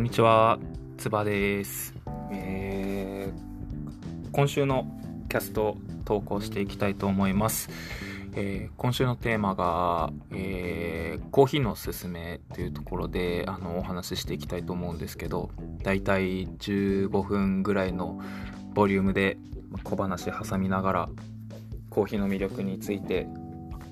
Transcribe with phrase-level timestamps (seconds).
[0.00, 0.58] こんにちは、
[0.96, 1.94] つばです、
[2.32, 4.86] えー、今週の
[5.28, 5.76] キャスト
[6.06, 7.68] 投稿していきたいと思います。
[8.32, 15.50] えー、今週のテーマが、えー、コーヒーのおすすめというところであのお話ししていきたいと思うんですけど、
[15.82, 18.18] だいたい15分ぐらいの
[18.72, 19.36] ボリュームで
[19.84, 21.08] 小話挟みながら
[21.90, 23.26] コーヒーの魅力について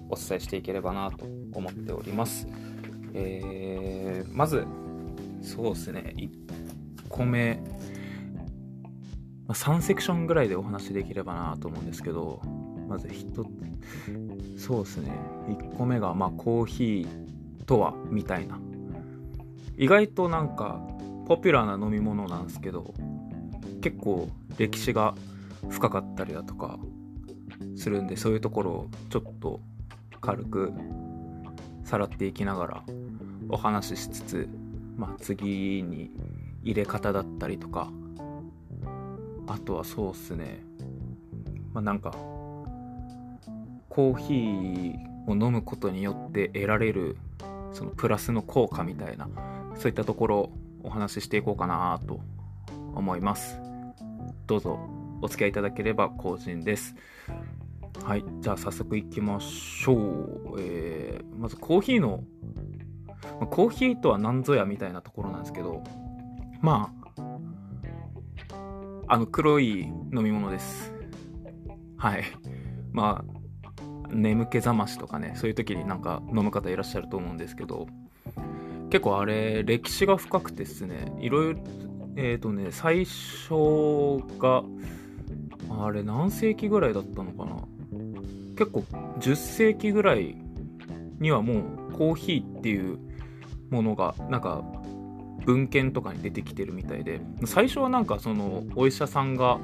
[0.09, 2.49] お伝えしていければなと思っております。
[3.13, 4.67] えー、まず
[5.43, 6.15] そうですね。
[6.17, 7.61] 1個目。
[9.49, 12.43] 3セクションぐらいでお話できればなと思うんですけど
[12.87, 15.13] まず1そうですね。
[15.49, 18.59] 1個目がまあコーヒーとはみたいな。
[19.79, 20.81] 意外となんか
[21.27, 22.93] ポピュラーな飲み物なんですけど
[23.81, 25.15] 結構歴史が
[25.69, 26.79] 深かったりだとか
[27.77, 29.61] するんでそういうところをちょっと
[30.21, 30.73] 軽く
[31.85, 32.83] さらっていきながら
[33.49, 34.49] お話ししつつ
[34.99, 36.11] まあ、次に
[36.63, 37.91] 入れ方だったりとか。
[39.49, 40.63] あとはそうっすね。
[41.73, 42.11] まあなんか
[43.89, 44.95] コーヒー
[45.27, 47.17] を飲むことによって得られる
[47.73, 49.29] そのプラスの効果みたいな
[49.77, 52.21] そういったところお話ししていこうかなと
[52.95, 53.59] 思います。
[54.47, 54.79] どうぞ
[55.23, 56.95] お付き合いいただければ幸甚です。
[58.05, 58.25] はい。
[58.41, 62.23] じゃあ早速いきましょう、えー、まずコーヒーの
[63.41, 65.83] ま、コーヒーとは何ぞやみたいなところなんですけど
[66.61, 67.09] まあ
[69.09, 70.93] あの黒い飲み物です。
[71.97, 72.25] はい。
[72.93, 73.39] まあ
[74.11, 77.87] 眠気覚ましとかねそういう時になんか飲む方いらっしゃると思うんですけど
[78.91, 81.13] 結構あれ歴史が深くてですね。
[81.21, 81.61] いろいろ
[82.17, 84.63] えっ、ー、とね最初が
[85.71, 87.57] あれ何世紀ぐらいだったのかな。
[88.59, 88.81] 結構
[89.21, 90.37] 10世紀ぐらい
[91.21, 92.99] にはもうコーヒーっていう
[93.71, 94.63] ものがなんか
[95.45, 99.59] 文献とかに出てきてるみたいで最初はなんかそのお医者さんが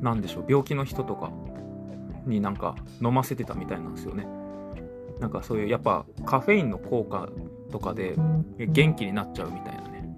[0.00, 1.30] 何でしょう病気の人とか
[2.26, 4.26] になんか飲ませてたみたいなんですよね。
[5.18, 7.28] なんかそういうやっぱカフェインの効果
[7.72, 8.14] とかで
[8.58, 10.08] 元気になっちゃうみたいなね。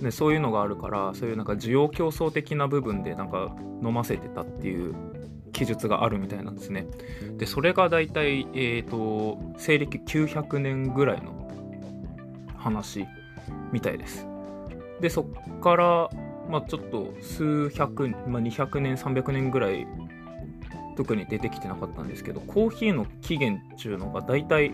[0.00, 4.94] でそういうのがあるからそういうなんか需要競争的な部分でなんか飲ませてたっていう
[5.62, 6.86] 記述があるみたいなんですね。
[7.38, 11.48] で、それが大体、え、ー、と、西暦900年ぐらいの
[12.56, 13.06] 話
[13.70, 14.26] みたいです。
[15.00, 16.10] で、そっから、
[16.50, 19.86] まあちょっと数百、まあ、200年、300年ぐらい
[20.96, 24.72] 特に出てきてなかったんですけど、コーヒーの起源っていうのが大体、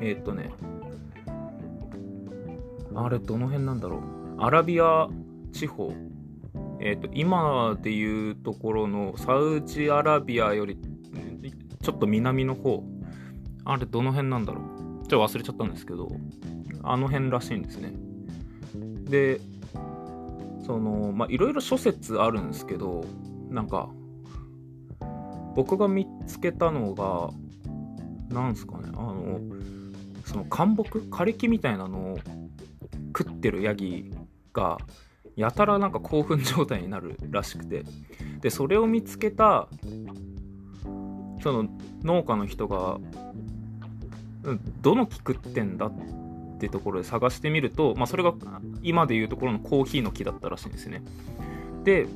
[0.00, 0.50] えっ、ー、とね、
[2.94, 4.40] あれどの辺なんだろう。
[4.40, 5.08] アラビア
[5.52, 5.92] 地方
[6.84, 10.76] えーと、今でいうところのサウジアラビアより
[11.80, 12.82] ちょっと南の方
[13.64, 15.06] あれどの辺なんだろう？
[15.08, 16.10] ちょっと忘れちゃったんですけど
[16.82, 17.92] あの辺らしいんですね。
[19.04, 19.40] で
[20.66, 23.04] そのまあいろいろ諸説あるんですけど
[23.48, 23.88] なんか
[25.54, 27.30] 僕が見つけたのが
[28.34, 29.38] なんすかねあの
[30.24, 32.18] その干木枯れ木みたいなのを
[33.16, 34.12] 食ってるヤギ
[34.52, 34.78] が
[35.36, 37.84] やたらなんか興奮状態になるらしくて。
[38.42, 39.68] でそれを見つけた
[41.42, 41.68] その
[42.02, 42.98] 農家の人が
[44.82, 45.92] どの木食ってんだっ
[46.58, 48.34] てところで探してみると、まあ、それが
[48.82, 51.02] 今でいうところのコーヒーの木だったらしいんですね。
[51.84, 52.06] で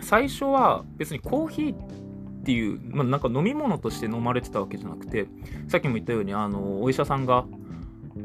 [0.00, 5.26] 最初は別にコーヒーっていう、まあ、なんか飲み物として飲まれてたわけじゃなくて
[5.68, 7.46] さっきも言ったようにあのお医者さんが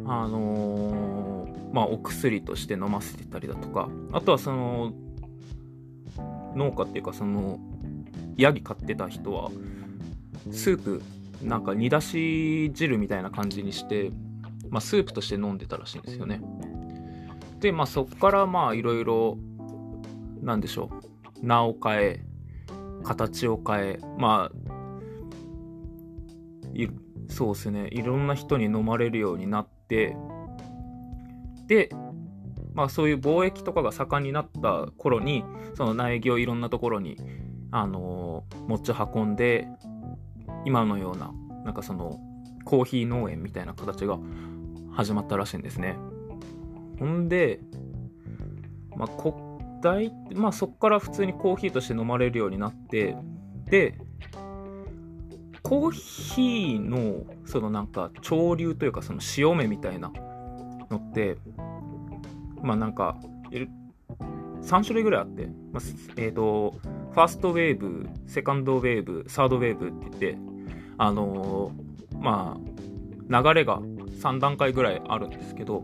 [0.05, 1.28] あのー
[1.71, 4.93] まあ、お薬として飲ませてたりだとかあとはその
[6.55, 7.59] 農家っていうかその
[8.37, 9.51] ヤギ飼ってた人は
[10.51, 11.01] スープ
[11.43, 14.11] なんか煮出し汁みたいな感じにして、
[14.69, 16.41] まあ、スープとして飲んでたらしいんですよね。
[17.59, 19.37] でまあそっからまあいろいろ
[20.41, 20.89] なんでしょ
[21.41, 21.45] う。
[21.45, 22.25] 名を変え
[23.03, 24.69] 形を変えまあ
[27.29, 27.87] そうですね。
[27.91, 30.15] いろんな人に飲まれるようになって
[31.69, 31.89] で、
[32.73, 35.45] まあ、そういう貿易とかが盛んになった頃に
[35.75, 37.15] その苗木をいろんなところに、
[37.71, 39.67] あのー、持ち運んで
[40.65, 41.31] 今のような
[41.63, 42.19] なんかその
[42.65, 44.17] コーヒー農園みたいな形が
[44.91, 45.97] 始まったらしいんですね。
[46.99, 47.61] ほんで、
[48.97, 49.33] まあ、国
[49.81, 53.15] 大、まあ、そこから普通にコーヒーとして飲まれるようになって
[53.69, 53.97] で
[55.61, 60.11] コーヒーのそのなんか潮流というかその潮目みたいな
[60.89, 61.37] のって
[62.61, 63.17] まあなんか
[64.61, 65.83] 3種類ぐらいあって、まあ、
[66.17, 66.75] えっ、ー、と
[67.11, 70.37] ファーストウェーブセカンドウェーブサードウェーブって言って
[70.97, 72.57] あのー、ま
[73.29, 75.83] あ流れが3段階ぐらいあるんですけど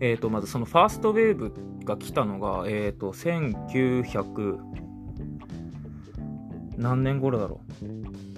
[0.00, 1.52] えー、とまずそのファーストウェーブ
[1.84, 4.58] が来たのが、えー、と1900
[6.78, 8.29] 何年頃だろう？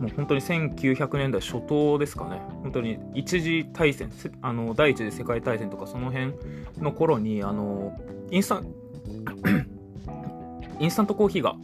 [0.00, 2.40] もう本当に1900年代初頭ですかね。
[2.62, 4.10] 本当に一次大戦
[4.40, 6.32] あの第一次世界大戦とかその辺
[6.78, 7.92] の頃にあの
[8.30, 8.62] インスタ
[10.80, 11.54] インスタントコーヒーが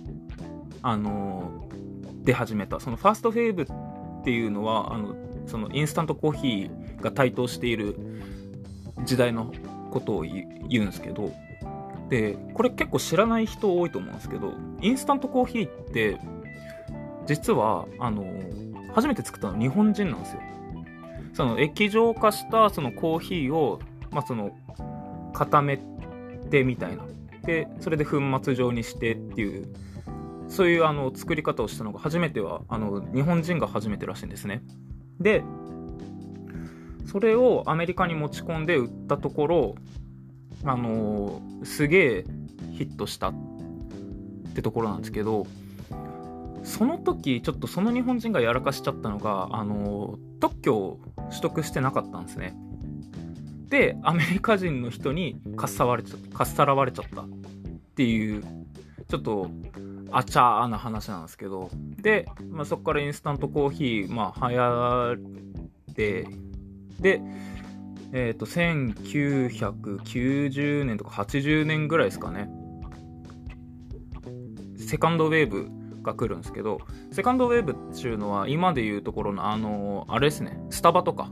[0.83, 1.67] あの
[2.25, 2.79] 出始めた。
[2.79, 5.17] そのファーストウェーブっていうのはあの
[5.47, 7.97] そのインスタントコーヒーが台頭している
[9.05, 9.53] 時代の
[9.91, 10.47] ことを言
[10.81, 11.32] うんですけど
[12.09, 16.19] でこれ結構知らない人多いと思うんですけどインスタントコーヒーって
[17.26, 18.26] 実はあの
[18.94, 20.40] 初めて作ったの日本人なんですよ。
[21.34, 23.78] その液状化したそのコーヒーを、
[24.11, 24.56] まあ、その
[25.34, 25.78] 固め
[26.50, 27.05] てみたいな。
[27.43, 29.69] でそれで粉末状にしてっていう
[30.49, 34.62] そういうあの作り方をしたのが初めてはあの日本人が初めてらしいんですね。
[35.20, 35.44] で
[37.06, 39.75] それをアメリカに持ち込んで売ったところ
[40.64, 42.25] あのすげえ
[42.72, 43.34] ヒットしたっ
[44.55, 45.46] てところなんですけど
[46.67, 52.57] その時ちょっとその日本人がやらかしちゃったのがあの特許を取得してなかったんですね。
[53.69, 57.23] でアメリカ人の人にかっさわれちゃかっさらわれちゃった。
[57.23, 57.29] っ
[57.97, 58.43] ていう
[59.09, 59.49] ちょっと
[60.11, 61.71] あちゃーな話なんですけど。
[62.03, 65.13] で、まあ、そこからインスタントコーヒー、まあ、流行
[65.93, 66.27] って
[67.01, 67.21] で、
[68.13, 72.49] えっ、ー、と、1990年とか80年ぐらいですかね。
[74.77, 75.69] セカンドウェーブ
[76.06, 76.81] が来るんですけど、
[77.12, 81.31] セカンドウェーブっていうのは、今でいうところの、あの、あれですね、スタバとか、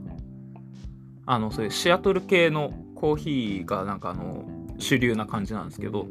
[1.26, 4.44] あの、そういうシアトル系のコーヒーがなんかあの、
[4.78, 6.06] 主流な感じなんですけど、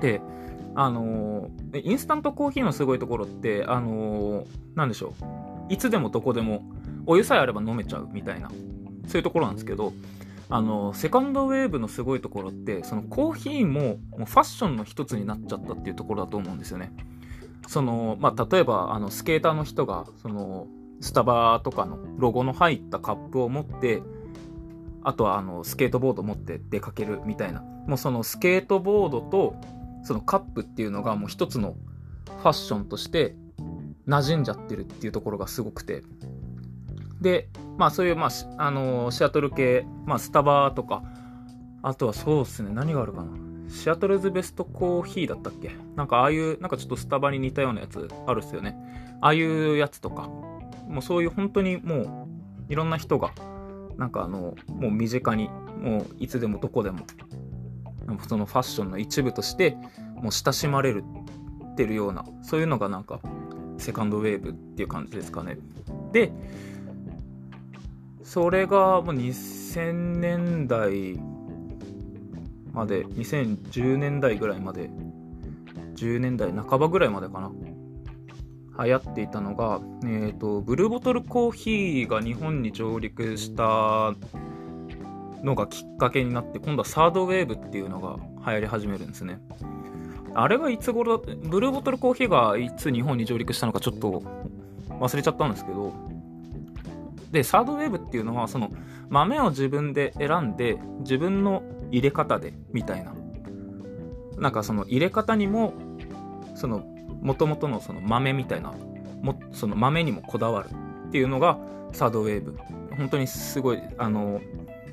[0.00, 0.22] で、
[0.76, 4.46] あのインスタントコーヒーのすごいところって、あの
[4.76, 5.40] なんでしょう。
[5.70, 6.62] いつでもどこでも
[7.06, 8.50] お湯さえあれば飲めちゃうみたいな
[9.06, 9.92] そういうところなんですけど
[10.48, 16.92] あのセカンドウェーブのすごいところってそのコーヒーももうファッションの一つになっちゃったっていうところだと思うんですよね。
[17.66, 20.66] そのまあ、例えばあのスケーターの人がその
[21.00, 24.02] スタバとかのロゴの入ったカップを持って
[25.02, 27.62] あとはあのスケートボード持って出かけるみたいな。
[27.86, 29.54] もうそのスケートボードと
[30.02, 31.76] そのカップっていうのがもう一つの
[32.26, 33.34] ファッションとして
[34.06, 36.02] 馴染んじゃってるっていうところがすごくて。
[37.20, 41.02] で、まあそういう、まあ、あの、シアトル系、まあスタバとか、
[41.82, 43.32] あとはそうっすね、何があるかな。
[43.70, 45.70] シアトルズベストコーヒーだったっけ？
[45.96, 48.76] なんかああいう、なんかちょっとスタバに似たようなやつあるっすよね。
[49.20, 50.28] ああいうやつとか、
[50.88, 52.28] もうそういう本当にも
[52.68, 53.30] う、いろんな人が、
[53.96, 55.48] なんかあの、もう身近に、
[55.80, 57.00] もういつでもどこでも、
[58.28, 59.76] そのファッションの一部として、
[60.16, 61.04] もう親しまれる
[61.72, 63.20] ってるような、そういうのがなんか、
[63.78, 65.58] セカンドウェーブっていう感じですかね。
[66.12, 66.32] で、
[68.22, 71.18] それがもう2000年代
[72.80, 74.88] まで2010年代ぐらいまで
[75.96, 77.52] 10年代半ばぐらいまでかな
[78.82, 84.14] 流行っていたのが、えーと、ブルーボトルコーヒーが日本に上陸した
[85.44, 88.16] のがきっかけになって今度はサードウェーブっていうのが
[88.46, 89.40] 流行り始めるんですね。
[90.34, 94.22] あれがいつ頃だブルーボトルコーヒーがいつ日本に上陸したのかちょっと
[94.88, 95.92] 忘れちゃったんですけど
[97.30, 98.70] で、サードウェーブっていうのは、その
[99.08, 103.14] 豆を自分で選んで、自分の入れ方で、みたいな。
[104.38, 105.74] なんかその入れ方にも、
[106.54, 106.84] その、
[107.22, 108.72] もともとのその豆みたいな、
[109.22, 110.68] もその豆にもこだわる
[111.08, 111.58] っていうのが
[111.92, 112.56] サードウェーブ。
[112.96, 114.40] 本当にすごい、あの、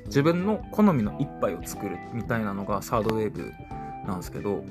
[0.06, 3.52] 自分の好みの一杯を作るみたいなのがサードウェーブ
[4.06, 4.64] なんですけど、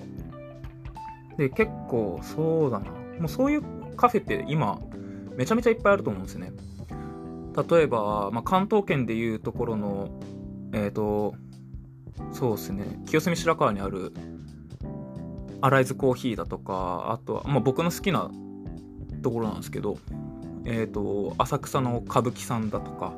[1.38, 2.92] で、結構そうだな。
[3.20, 3.62] もうそういう
[3.96, 4.80] カフェって今、
[5.36, 6.52] めちゃめちゃいっぱいあると思うんですよね。
[7.70, 10.10] 例えば、まあ、関東圏でいうところの、
[10.74, 11.36] えっ、ー、と、
[12.32, 14.14] そうですね、清澄白河にある、
[15.62, 18.30] アライズコーヒーだとか、あとは、まあ、僕の好きな
[19.24, 19.98] ところなんですけど、
[20.66, 23.14] えっ、ー、と、浅草の歌舞伎さんだとか、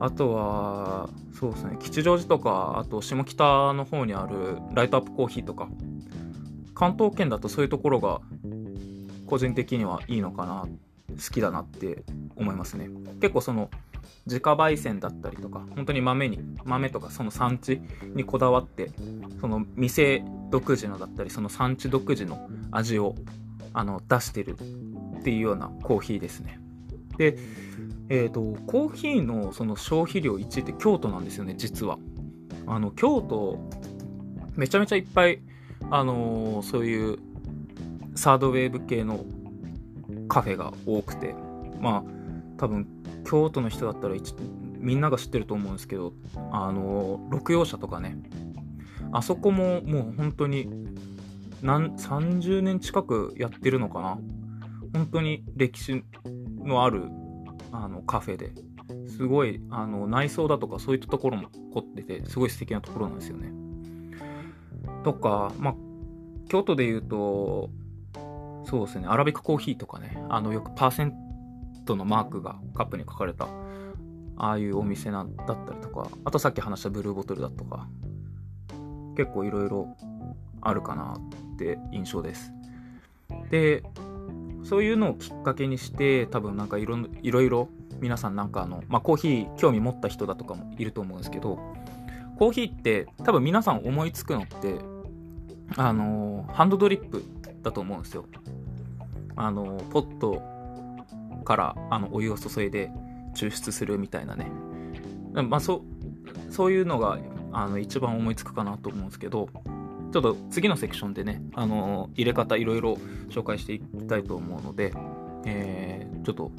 [0.00, 1.08] あとは、
[1.38, 5.68] そうですね、吉祥寺とか、あと下北の方にあるライトアップコーヒーとか、
[6.74, 8.20] 関東圏だとそういうところが
[9.26, 10.66] 個人的にはいいのかな
[11.08, 12.04] 好きだなって
[12.36, 12.88] 思いますね。
[13.20, 13.70] 結構その
[14.26, 17.80] 自家焙煎だったりとか本当に豆に豆とかその産地
[18.14, 18.90] にこだわって
[19.40, 23.14] その店独自のだったりその産地独自の味を
[23.72, 24.56] あの出してる
[25.20, 26.58] っていうようなコーヒーですね。
[27.16, 27.38] で
[28.08, 31.98] えーと、コーヒーのその消費量1位って京都なんですよね実は。
[32.66, 33.58] あの京都
[34.54, 35.40] めちゃめちゃいっぱい
[35.90, 37.18] あのー、そういう
[38.14, 39.24] サードウェーブ系の
[40.28, 41.34] カフェが多くて
[41.80, 42.21] まあ
[42.62, 42.86] 多分
[43.24, 44.14] 京都の人だったら
[44.78, 46.12] みんなが知ってると思うんですけど
[46.52, 48.16] あの六葉社とかね
[49.10, 50.68] あそこももう本当に
[51.60, 54.18] 何30年近くやってるのかな
[54.94, 56.04] 本当に歴史
[56.62, 57.08] のある
[57.72, 58.52] あのカフェで
[59.08, 63.52] すごいあの内装だとかそういったところも凝っててすごい素敵なところなんですよね。
[65.02, 65.74] とか、まあ、
[66.48, 67.70] 京都で言うと
[68.66, 71.31] そうですねアラビックコーヒーとかねあのよくパーセン
[71.84, 73.46] トのマークがカップに書かれた
[74.36, 77.86] ああいうお店なだったりとかあとさっき話したブルーボトルだとか
[79.16, 79.96] 結構いろいろ
[80.60, 81.14] あるかな
[81.54, 82.52] って印象です。
[83.50, 83.82] で
[84.64, 87.68] そういうのをきっかけにして多分なんかいろいろいろ
[88.00, 91.58] 皆さんなんかあの、まあ、コーヒー興味持った人だとかもいると思うんですけど
[92.38, 94.76] コーヒーって多分皆さん思いつくのって
[95.76, 97.22] あのハンドドリップ
[97.62, 98.24] だと思うんですよ
[99.36, 100.42] あのポット
[101.42, 102.90] からあのお湯を注いで
[103.34, 104.50] 抽出するみたいなね
[105.32, 105.84] まあそ
[106.50, 107.18] そういうのが
[107.52, 109.48] あの一番思いつくかなと思うんですけど
[110.12, 112.98] ちょっと次のセクションでね、あの入れ方いろいろ
[113.30, 114.92] 紹介していきたいと思うので、
[115.46, 116.52] えー、ちょっと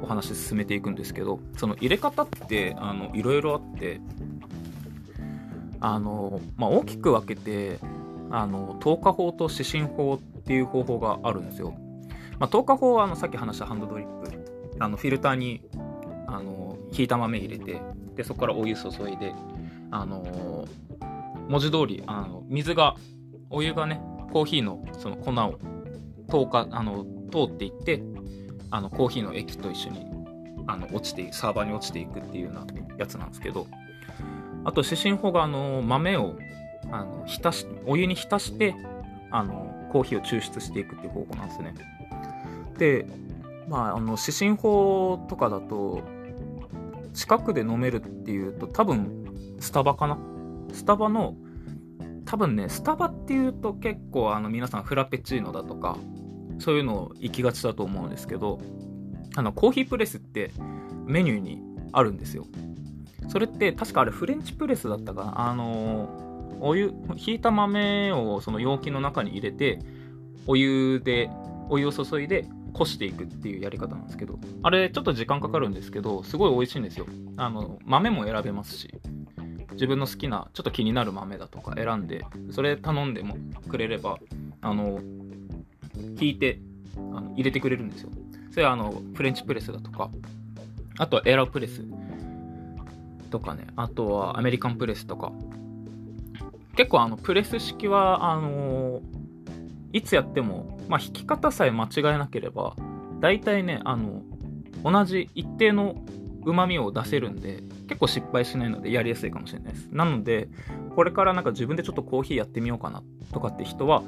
[0.00, 2.76] お話進めていくんですけど、その入れ方って
[3.14, 4.00] いろいろあって、
[5.80, 7.80] あの、まあ、大きく分けて、
[8.30, 11.74] あの、透過法と指針法っていう方法があるんですよ。
[12.38, 14.30] まあ、透過法はあのさっき話したハンドドリップ、
[14.78, 15.62] あのフィルターに
[16.26, 17.80] あのひいた豆入れて、
[18.14, 19.34] でそこからお湯注いで、
[19.90, 20.66] あの
[21.48, 22.96] 文字通りあの水が
[23.50, 24.00] お湯がね
[24.32, 25.58] コーヒーのその粉を
[26.28, 28.02] 透過あの通っていって
[28.70, 30.06] あのコーヒーの液と一緒に
[30.66, 32.66] あの落ちてサーバーに落ちていくっていうような
[32.98, 33.66] やつなんですけど
[34.64, 36.36] あと指針法があの豆を
[36.90, 38.74] あの浸しお湯に浸して
[39.30, 41.74] あのコーヒーを抽出していくっていう方法なんですね。
[42.78, 43.06] で
[43.68, 46.02] まああの指針法とかだと
[47.14, 50.18] 近くで飲めるっていうと多分スタバかな？
[50.72, 51.34] スタバの
[52.26, 55.96] 多分ねスタバっていうと結構あの皆さんフラペチーノだとか
[56.58, 58.60] そういうのを行きがちだと思うんですけど
[59.36, 60.50] あのコーヒープレスって
[61.06, 62.46] メニューにあるんですよ。
[63.28, 65.50] それって確かあれフレンチプレスだったかな？
[65.50, 69.78] あのお湯ひいた豆をその容器の中に入れて
[70.46, 71.30] お湯で
[71.68, 77.06] お湯を注いでこしていくっていうやり方なんですけどあれちょっと時間かかるんですけどすごい美味しいんですよ。
[77.36, 78.94] あの豆も選べますし
[79.72, 83.36] 自分の好きなちょっと気になる豆だとか選んでそれ頼んでも
[83.68, 84.18] くれれば
[84.62, 85.00] あの
[86.20, 86.60] 引いて
[86.96, 88.10] あの入れてくれるんですよ。
[88.50, 90.10] それはあのフレンチプレスだとか
[90.98, 91.82] あとはエアロプレス
[93.30, 95.32] とかねあとはアメリカンプレスとか。
[96.76, 99.00] 結構あのプレス式はあの
[99.96, 102.76] いつやっても、まあ、引き方さえ間違えなければ
[103.20, 104.22] 大体ねあの
[104.84, 105.96] 同じ一定の
[106.44, 109.88] うまみを出せるんで結構失敗しないのでやりやすいかもしれないです。
[109.90, 110.50] なので
[110.94, 114.02] これからなんか自分でちょっとコーヒーやってみようかなとかって人は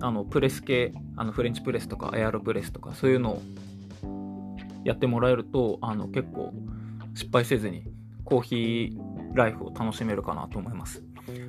[0.00, 3.42] あのプレス系あのフレンチプレスとかエアロプレスとかそういうのを
[4.82, 6.52] やってもらえるとあの結構
[7.14, 7.84] 失敗せずに
[8.24, 11.04] コーヒーライフを楽しめるかなと思います。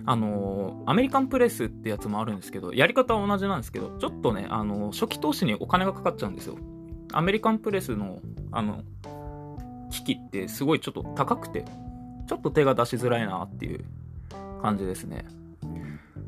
[0.05, 6.57] あのアメリカンプレスってやつもあるんですけどやり方は同じなんですけどちょっとねあの初期投資にお金がかかっちゃうんですよ
[7.11, 8.19] アメリカンプレスの
[8.51, 8.83] あの
[9.89, 11.65] 機器ってすごいちょっと高くて、
[12.27, 13.83] ちょっと手が出しづらいなっていう
[14.61, 15.25] 感じですね。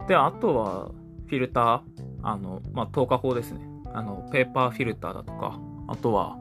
[0.07, 0.91] で、あとは
[1.27, 1.81] フィルター、
[2.23, 3.61] あの、まあ、透過法ですね。
[3.93, 6.37] あの、ペーパーフィルターだとか、あとは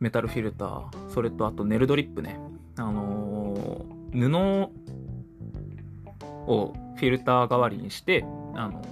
[0.00, 2.38] メタルフィルター、それとあとネルドリップね。
[2.76, 4.70] あのー、布
[6.46, 8.24] をフィルター代わりにして、
[8.54, 8.82] あの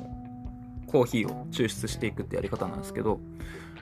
[0.87, 3.21] コーヒーを抽出していくってやり方なんですけど、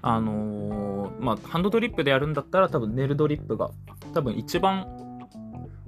[0.00, 3.70] あのー、まあ、ハンドドリップでやるんだったら多分ネルドリップが
[4.14, 4.86] 多分一番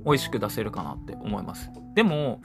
[0.05, 1.71] 美味しく出せるかなって思います。
[1.95, 2.41] でも、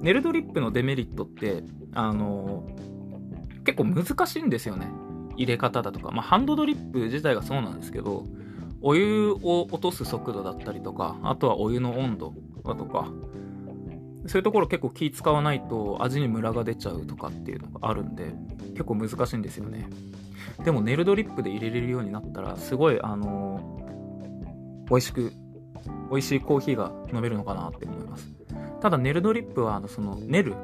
[0.00, 1.62] ネルドリップのデメリットって、
[1.92, 4.90] あのー、結構難しいんですよね。
[5.36, 6.10] 入れ方だとか。
[6.10, 8.24] まあ、ハンドドリップ自体がそうなんですけど、
[8.82, 13.08] お湯を落とす速度だったりとか、あとはお湯の温度だとか、
[14.26, 18.32] そういうところ結構気使わないと味にムラが出ちゃうとかっていうのがあるんで、
[18.72, 19.88] 結構難しいんですよね。
[20.64, 23.78] でもネルドリップで入れれるようになったらすごいあの
[24.88, 25.32] 美味しく
[26.10, 28.28] 美味しいコーヒーが飲めるのかなって思います
[28.80, 30.54] ただネルドリップはあのその練る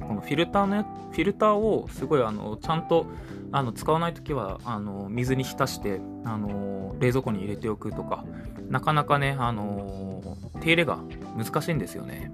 [0.00, 0.82] このフィルターの
[1.12, 3.06] フィルターをすごいあのちゃんと
[3.52, 8.24] あの使わない時はあの水に浸してあの冷蔵庫に入れておくとか
[8.68, 10.98] なかなかねあの手入れが
[11.36, 12.32] 難しいんですよね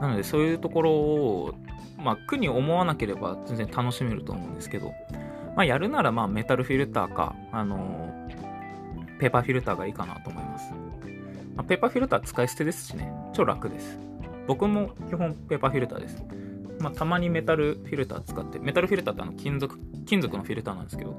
[0.00, 1.54] なのでそういうところを
[1.98, 4.92] まあ苦に思わなければ全然楽しめると思うんですけど
[5.56, 8.28] まあ、やるならまあメタルフィルターか、あの
[9.18, 10.72] ペーパーフィルターがいいかなと思います。
[11.54, 13.98] まあ、ペーパーフィルター使い捨てですしね、超楽です。
[14.46, 16.24] 僕も基本ペーパーフィルターです。
[16.78, 21.14] まあ、たまにメタルフィルター使って、メタルフィルターってあの金属、金属のフィルターなんですけど、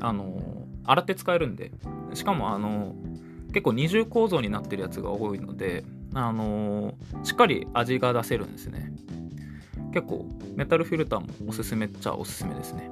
[0.00, 1.70] あの洗って使えるんで、
[2.14, 2.94] しかもあの
[3.48, 8.92] 結構二重構造になってるやつが多いので、あのしっかり味が出せるんですね。
[9.92, 12.90] 結構メタルフィルターもおすすめっちゃおすすめですね。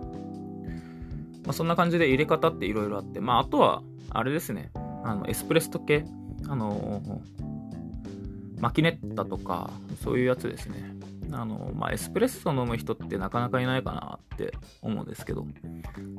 [1.47, 4.71] まあ、そんな感じで入れ方っていろいろあって、まあ、あとは、あれですね、
[5.05, 6.05] あのエスプレッソ系、
[6.49, 7.01] あの
[8.59, 9.71] マキネッタとか、
[10.03, 10.97] そういうやつですね。
[11.33, 15.47] あの、まあ、エスプレッソ飲む人ってなかなかいないかなって思うんですけど、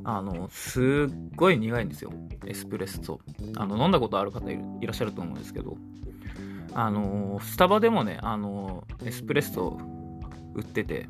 [0.04, 2.12] あの、すっごい苦いんですよ、
[2.46, 3.20] エスプレッソ。
[3.56, 5.76] あの、飲んだことある方いらっしゃると思うんですけど、
[6.80, 9.76] あの、スタバでもね、あの、エスプレッソ
[10.54, 11.08] 売ってて、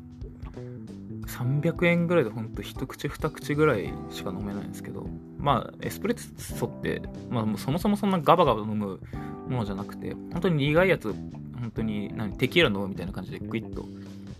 [1.27, 5.05] 300円ぐらいでほんと一口二口ぐらいしか飲めないんですけど
[5.37, 8.99] まあエスプレッソって、まあ、そもそもそんなガバガバ飲む
[9.47, 11.13] ものじゃなくて本当に苦いやつ
[11.59, 13.85] 本当に何テキーラ飲むみたいな感じでグイッと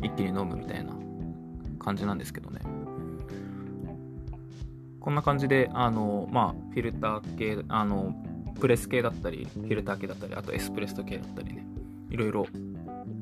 [0.01, 0.93] 一気に飲むみたいな
[1.77, 2.61] 感じなんですけどね。
[4.99, 8.15] こんな感じであのまあフィルター系あの
[8.59, 11.65] プレス系だったりフィルター系だったりあとエスプレッソ系だったりね
[12.09, 12.47] いろいろ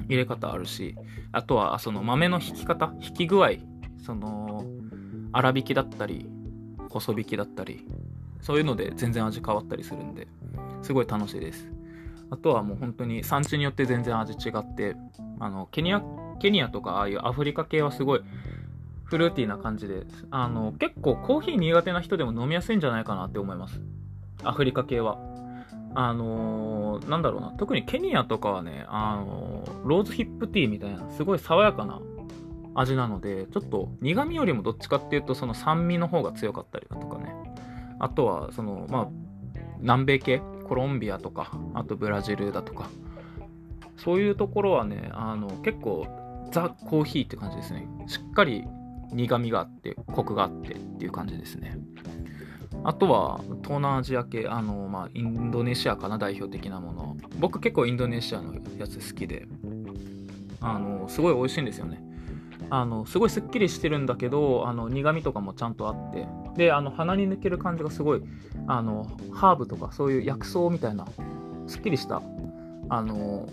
[0.07, 0.95] 入れ方あるし、
[1.31, 3.51] あとはその豆の引き方、引き具合、
[4.03, 4.65] その、
[5.33, 6.29] 粗挽きだったり、
[6.89, 7.85] 細引きだったり、
[8.41, 10.27] そういうので全然味変わったりするんで、
[10.81, 11.69] すごい楽しいです。
[12.29, 14.95] あとはもう本当に産地によって全然味違って、
[15.39, 16.01] あの、ケニア、
[16.39, 18.21] ケニアとかああいうアフリカ系はすごい
[19.03, 23.81] フルーティーな感じで、あの、結構コーヒー苦手な人でも飲みやすいんじゃないかなって思います。
[24.43, 25.17] アフリカ系は。
[25.95, 32.01] あのー、なんだろうな、特にケニアとかはね、あのー、ローズヒップティーみたいな、すごい爽やかな
[32.75, 37.33] 味なので、ちょっと苦味よりもどっちかっていうと、その酸味の方が強かったりだとかね。
[37.99, 39.07] あとは、その、まあ、
[39.79, 42.89] 南米系、コロンビアとか、あとブラジルだとか、
[43.97, 46.05] そういうところはね、あの、結構、
[46.51, 47.87] ザ・コーヒーって感じですね。
[48.05, 48.65] しっかり
[49.11, 51.77] 苦味があって、コクがあってっていう感じですね。
[52.87, 57.17] あとは東南アジア系あの、まあ、インドネシアかな代表的なもの。
[57.37, 59.45] 僕結構インドネシアのやつ好きで。
[60.61, 62.01] あのすごい美味しいんですよね。
[62.69, 66.27] あのすごいすっきりしてるんだけどあの苦味とかもちゃんとあって。
[66.55, 68.23] であの鼻に抜ける感じがすごい
[68.67, 71.05] あのハーブとかそういう薬草みたいな
[71.67, 72.21] すっきりした
[72.87, 73.49] あの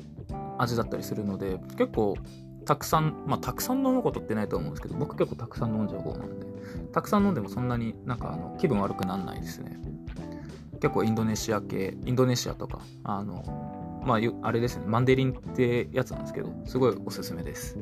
[0.58, 2.16] 味だったりするので結構
[2.64, 6.46] たくさんまあたくさん飲むことってないと思うんですけど僕結構たくさん飲んじゃう方なんで
[6.92, 9.80] たくさん飲んでもそんなになんかあの気分悪くならないですね。
[10.80, 17.78] 結構インドネシア系インドネシアとかあのまああれですねマンデリンってやつなんですけどすごいおすすめです。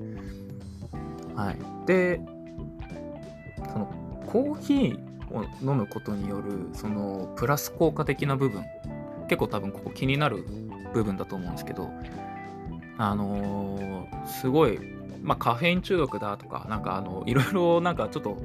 [1.35, 1.59] はい。
[1.87, 2.21] で
[3.73, 3.87] その
[4.27, 8.64] コーヒーを飲むことによるそのプラス効果的な部分
[9.29, 10.45] 結構多分ここ気になる
[10.92, 11.90] 部分だと思うんですけど
[12.99, 14.79] あのー、すごい
[15.23, 18.39] まあ、カフェイン中毒だとか、なんかあの、いろいろなんかちょっと、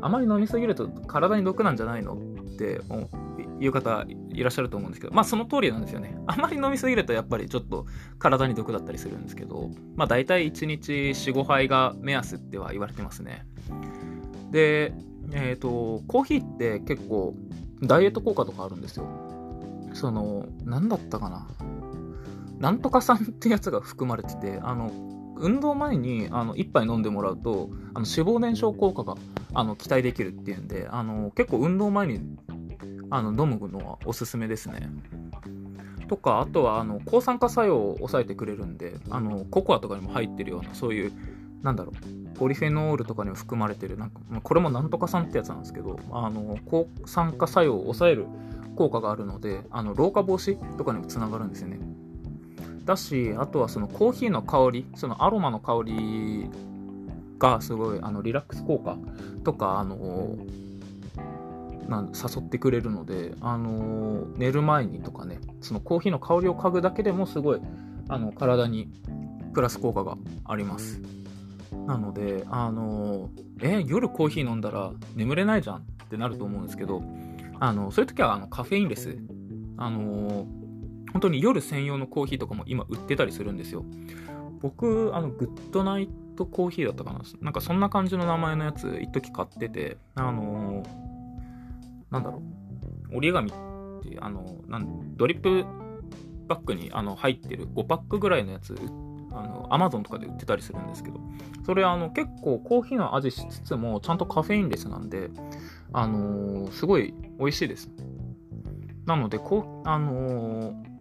[0.00, 2.16] あまり飲みすぎると体に毒なんじゃないのっ
[2.56, 2.80] て
[3.60, 6.16] いう方いらっしゃると思うんですけど、まあその通りなんですよね。
[6.26, 7.86] あまり飲みすぎるとやっぱりちょっと
[8.18, 13.46] 体に毒だったりするんですけど、まあ大体1日4、5杯が目安っては言われてますね。
[14.50, 14.94] で、
[15.32, 17.34] えっ、ー、と、コーヒーって結構
[17.82, 19.06] ダイエット効果とかあるんですよ。
[19.92, 21.46] その、何だったかな。
[22.62, 24.92] なんとか酸ってやつが含まれてて、あの、
[25.36, 29.16] 運動前にあの1杯飲んでもらうとあの脂肪燃焼効果が
[29.54, 32.20] あの期待できるっていうんであの結構運動前に
[33.10, 34.88] あの飲むのはおすすめですね。
[36.06, 41.12] とかあとはあの抗酸化作用を抑えてくれるんであのココアとかにも入ってるようなそういう
[41.62, 48.26] なんだろうポリフェノールとかにも含まれてるなんかこれもなんとか酸ってやつなんですけどあの抗酸化作用を抑える
[48.76, 51.80] 効果があるのであの老化防止とかにもつながるんですよね。
[52.84, 56.50] だしあとはそのコーヒーの香りそのアロマの香り
[57.38, 58.96] がすごいあのリラックス効果
[59.44, 60.36] とかあの
[61.88, 67.60] な誘ってくれるので、あの寝る前にとかねそのコーヒーの香りを嗅ぐだけでもすごい
[68.08, 68.88] あの体に
[69.52, 71.00] プラス効果があります。
[71.86, 77.02] なのであのえ夜コーヒー飲んだら眠れないじゃんってなると思うんですけど
[77.58, 79.18] あのそういう時はあのカフェインレス。
[79.76, 80.46] あの
[81.12, 83.84] 本当に夜専用のコーヒーとかも今売ってたりするんですよ。
[84.60, 87.20] 僕、あの、グッドナイトコーヒーだったかな。
[87.40, 90.86] なんかそんな感じの名前のやつ、一時買ってて、あのー、
[92.10, 92.42] なんだろ
[93.10, 93.52] う、折り紙っ
[94.02, 95.64] て、あの、なんドリップ
[96.48, 98.76] バッグにあの入ってる5パックぐらいのやつ、
[99.32, 101.20] あの、アマゾンとかで売ってたりするんですけど、
[101.64, 105.30] それあの結構コーヒーの味しつつも、ちゃんとカフェインレスなんで、
[105.92, 107.90] あのー、すごい美味しいです。
[109.06, 110.91] なのでこう、あのー、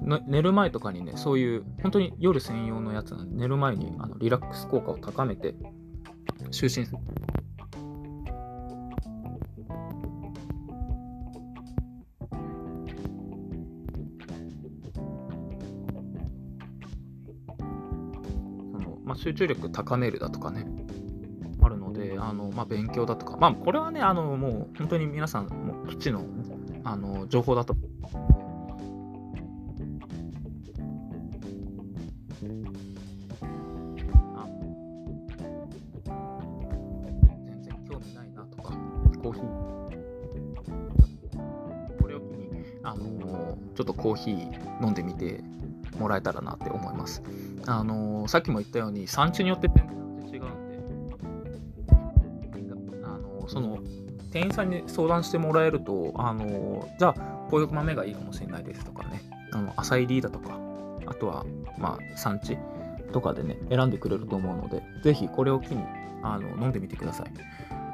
[0.00, 5.54] 寝る前とかにねそういう本当に夜専用のやつなんで寝る前にあのリラックス効果を高めて
[6.50, 6.98] 就寝する
[19.08, 20.66] まあ、集中力高めるだとかね、
[21.62, 26.26] あるので、あのまあ、勉強だとか、まあ、これはね、あのもう本当に皆さん、もう基地の
[26.84, 27.74] あの情報だと。
[42.88, 45.42] あのちょっとコーヒー飲んでみて
[45.98, 47.22] もらえたらなって思います。
[47.66, 49.86] あの、さっきも言ったように産地によって全
[50.30, 50.60] 然違うん
[52.50, 53.78] で、あの、その
[54.30, 57.14] 店員さんに相談してもらえると、あの、じゃあ
[57.50, 59.22] こういう豆がいいかもしれないですとかね、
[59.52, 60.58] あの浅入りだとか、
[61.06, 61.44] あとは、
[61.78, 62.56] まあ、産地
[63.12, 65.82] とかでね、選んでくれると思うので、ぜひこれを機に
[66.22, 67.26] あの飲んでみてください。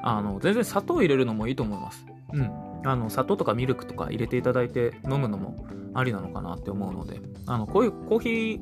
[0.06, 2.06] あの全然砂糖入れるのもいいと思います。
[2.32, 2.50] うん。
[2.84, 8.60] あの砂糖とかミルクとか入れていただいて飲むのもありなのかなって思うので、あのこういうコーヒー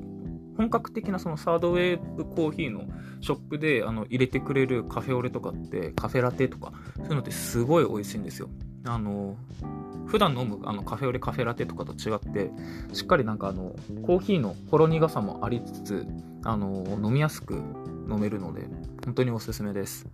[0.57, 2.85] 本格的なそのサードウェーブコーヒーの
[3.21, 8.49] ショップであの入れてくれるカフェオレとかってカフェラテとかそういうのってすごい美味しいんですよ。
[8.85, 9.37] あの
[10.07, 12.51] 普段飲むあのカフェオレカフェラテとかと違って
[12.93, 16.07] しっかりなんかあのコーヒーのほろ苦さもありつつ
[16.45, 18.67] あの飲みやすく飲めるので
[19.05, 20.07] 本当におすすめです。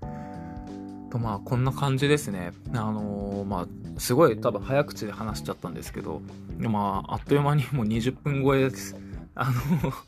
[1.10, 2.52] とまあこんな感じですね。
[2.74, 3.66] あの、まあ
[3.98, 6.22] すごい多分早口で話しちゃったんですけど、
[6.58, 8.96] まああっという間にもう20分超えです。
[9.34, 9.52] あの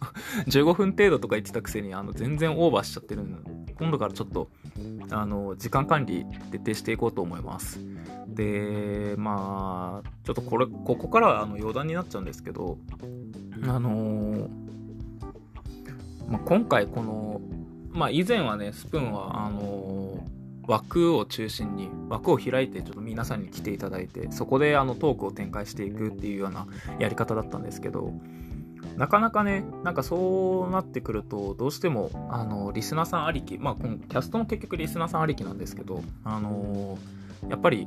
[0.51, 4.51] 15分程度とか言ってたくせに、あの、全然オーバーしちゃってるんで、今度からちょっと、
[5.11, 7.79] あの、時間管理徹底していこうと思います。
[8.27, 12.79] で、まあ、ちょっとこれ、ここからはあの余談になっちゃうんですけど、
[13.63, 14.49] あの
[16.29, 17.41] まあ、今回この、
[17.91, 20.20] まあ、以前はね、スプーンは、あの
[20.67, 26.67] 枠を中心に枠を開いてちょっと皆さんに来ていただいてそこであのトークを展開していくっていうような
[26.99, 28.13] やり方だったんですけど
[28.97, 36.99] なかなかね、なんかそうなってくると、どうしても、あの、リスナーさんありき、まあ、このキャストも結局リスナーさんありきなんですけど、あの、
[37.49, 37.87] やっぱり、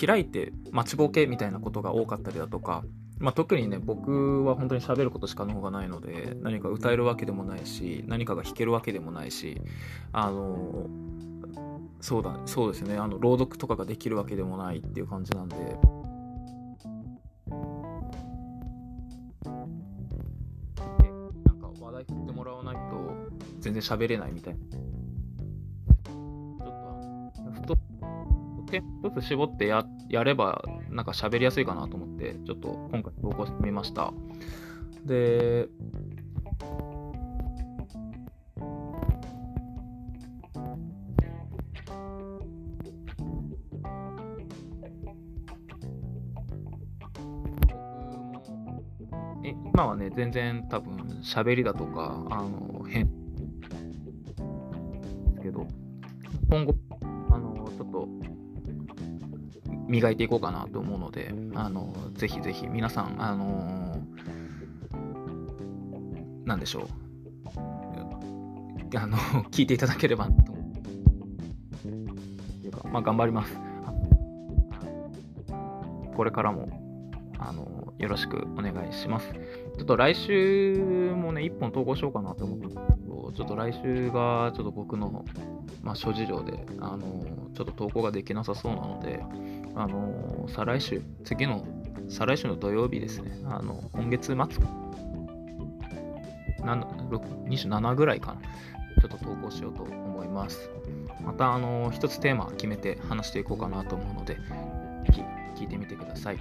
[0.00, 2.84] 開いて待ちぼけみたいなことが多かったりだとか、
[3.18, 9.60] まあ、特にね、僕は本当に喋ることしか脳がないので、何か歌えるわけでもないし、何かが弾けるわけでもないし、
[10.12, 10.86] あの、
[12.00, 15.56] そうだ、そうですね、あの、朗読とかができるわけでもないっていう感じなんで
[21.44, 23.30] 何か話題振ってもらわないと、
[23.60, 24.60] 全然喋れないみたいな。
[26.10, 27.76] ちょっと、
[28.70, 34.12] 手一つ絞ってややれば、なんか喋りやすいかなと思って、ちょっと今回投稿してみました。
[35.04, 35.68] で、
[49.78, 53.12] 今はね、全然多分喋りだとか、あの、変で
[55.36, 55.68] すけど、
[56.50, 56.74] 今後、
[57.30, 58.08] あの、ちょっと、
[59.86, 64.04] 磨いていこうかなと思うので、あの、ぜひぜひ皆さん、あの
[66.44, 66.88] なんでしょう。
[68.98, 69.16] あの、
[69.52, 70.32] 聞いていただければと。
[72.64, 73.56] いうか、まあ、頑張ります。
[76.16, 76.68] これからも、
[77.38, 79.28] あの、よろしくお願いします。
[79.78, 82.66] ちょっと来週もね、1本投稿しようかなと思って
[83.38, 85.24] ちょっと来週がちょっと僕の、
[85.82, 89.22] まあ、諸事情で、あのちょっと投稿ができなさそうなので、
[89.76, 91.64] あの再来週、次の、
[92.08, 94.36] 再来週の土曜日ですね、あの今月末、
[96.64, 98.40] 27ぐらいかな、
[99.00, 100.68] ちょっと投稿しようと思います。
[101.24, 104.40] また、あの一つテーマ決めて話していこうかなと思うので、ぜ
[105.12, 105.22] ひ
[105.54, 106.38] 聞いてみてください。